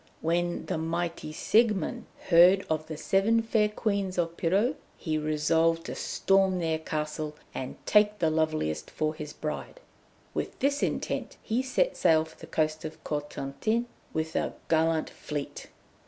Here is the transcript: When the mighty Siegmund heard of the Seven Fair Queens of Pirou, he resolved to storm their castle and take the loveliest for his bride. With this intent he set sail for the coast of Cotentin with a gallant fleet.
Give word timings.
When 0.21 0.65
the 0.65 0.79
mighty 0.79 1.31
Siegmund 1.31 2.07
heard 2.29 2.65
of 2.71 2.87
the 2.87 2.97
Seven 2.97 3.43
Fair 3.43 3.69
Queens 3.69 4.17
of 4.17 4.35
Pirou, 4.35 4.73
he 4.97 5.15
resolved 5.19 5.85
to 5.85 5.93
storm 5.93 6.57
their 6.57 6.79
castle 6.79 7.35
and 7.53 7.75
take 7.85 8.17
the 8.17 8.31
loveliest 8.31 8.89
for 8.89 9.13
his 9.13 9.31
bride. 9.31 9.79
With 10.33 10.57
this 10.57 10.81
intent 10.81 11.37
he 11.43 11.61
set 11.61 11.95
sail 11.95 12.25
for 12.25 12.39
the 12.39 12.47
coast 12.47 12.83
of 12.83 13.03
Cotentin 13.03 13.85
with 14.11 14.35
a 14.35 14.55
gallant 14.69 15.11
fleet. 15.11 15.67